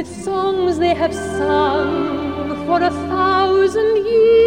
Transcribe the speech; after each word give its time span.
songs 0.00 0.78
they 0.78 0.94
have 0.94 1.12
sung 1.12 2.66
for 2.66 2.80
a 2.82 2.90
thousand 3.12 3.96
years. 4.06 4.38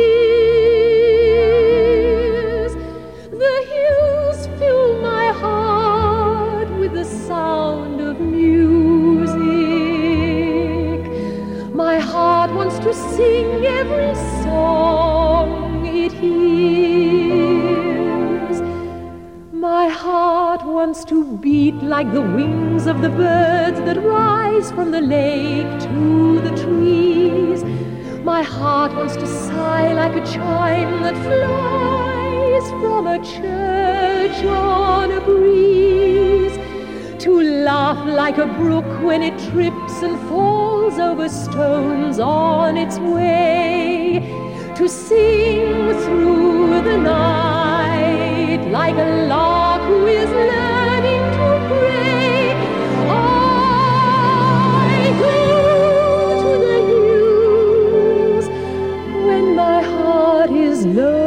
The 3.44 3.55
hills 3.71 4.48
fill 4.58 5.02
my 5.02 5.27
heart 5.44 6.70
with 6.80 6.94
the 6.94 7.05
sound 7.05 8.02
of 8.02 8.20
music. 8.20 9.35
My 11.73 11.99
heart 11.99 12.52
wants 12.52 12.80
to 12.80 12.91
sing 12.93 13.66
every 13.66 14.16
song 14.43 15.04
heart 19.96 20.65
wants 20.65 21.05
to 21.05 21.24
beat 21.38 21.76
like 21.76 22.12
the 22.12 22.21
wings 22.21 22.85
of 22.85 23.01
the 23.01 23.10
birds 23.10 23.79
that 23.88 23.98
rise 24.04 24.71
from 24.71 24.91
the 24.91 24.99
lake 24.99 25.71
to 25.88 26.41
the 26.41 26.54
trees. 26.63 27.63
My 28.23 28.41
heart 28.43 28.93
wants 28.93 29.16
to 29.16 29.26
sigh 29.26 29.93
like 29.93 30.16
a 30.21 30.26
chime 30.26 31.01
that 31.05 31.18
flies 31.27 32.66
from 32.82 33.07
a 33.07 33.20
church 33.35 34.43
on 34.46 35.12
a 35.12 35.21
breeze. 35.21 36.57
To 37.23 37.32
laugh 37.70 38.05
like 38.05 38.38
a 38.38 38.48
brook 38.48 38.90
when 39.01 39.23
it 39.23 39.38
trips 39.51 39.96
and 40.07 40.20
falls 40.27 40.99
over 40.99 41.29
stones 41.29 42.20
on 42.20 42.76
its 42.76 42.98
way. 42.99 44.73
To 44.76 44.90
sing 44.90 45.93
through 46.04 46.82
the 46.90 46.98
night 46.98 48.62
like 48.70 48.96
a 48.96 49.27
lark 49.27 49.54
when 59.36 59.55
my 59.55 59.82
heart 59.82 60.52
is 60.52 60.86
lonely. 60.86 61.26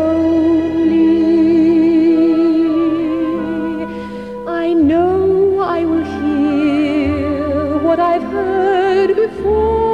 I 4.46 4.72
know 4.72 5.58
I 5.76 5.84
will 5.90 6.06
hear 6.20 7.78
what 7.86 8.00
I've 8.00 8.26
heard 8.36 9.14
before. 9.24 9.87